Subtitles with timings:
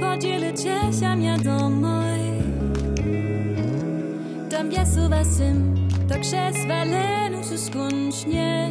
[0.00, 2.42] Podzielę ciesiamia do mojej
[4.50, 5.74] Tam biasuwa sym
[6.08, 8.70] Tak przez walenu skądś nie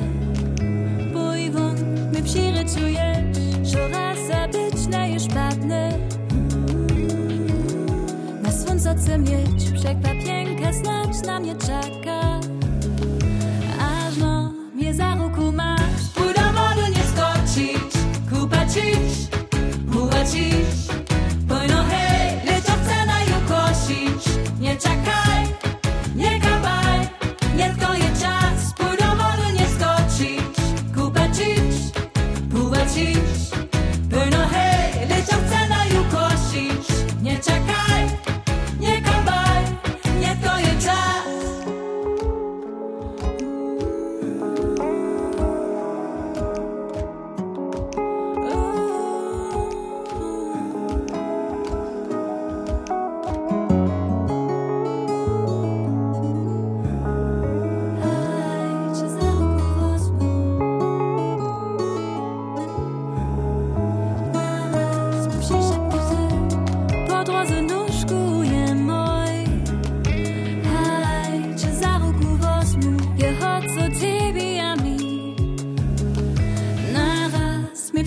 [1.13, 1.75] Pojwon
[2.13, 3.09] my przyrecujesz
[3.63, 5.91] Żora zabyć na już padnę.
[8.43, 10.71] Na słońce mieć Wszak ta piękna
[11.25, 12.28] na mnie czeka.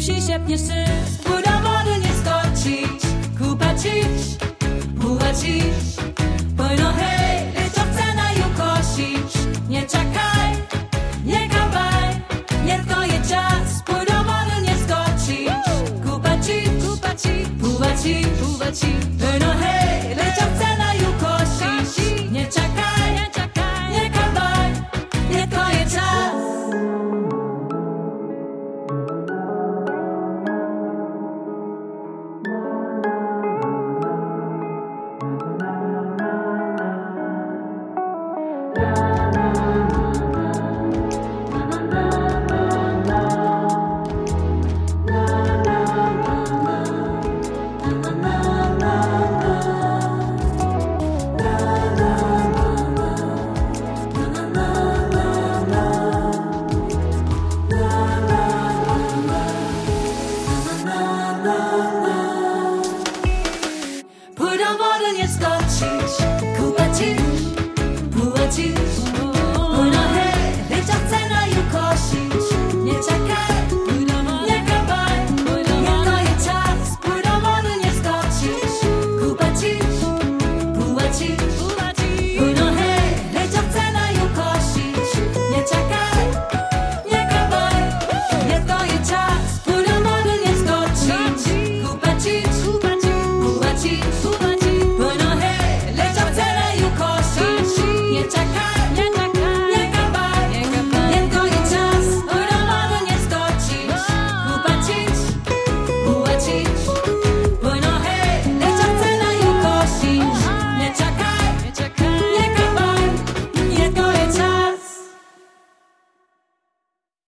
[0.03, 0.85] przysiepniesz się,
[1.25, 3.03] Buda wody nie skoczyć,
[3.39, 4.37] kupa cisz,
[4.95, 5.33] buła.
[6.57, 9.33] Pojno hej, lecz cena ją kosić,
[9.69, 10.53] nie czekaj,
[11.25, 12.23] nie kawaj,
[12.65, 15.53] nie to je czas, Buda wody nie skoczyć,
[16.05, 19.22] kupa cisz, buła cisz.
[65.13, 65.62] union star.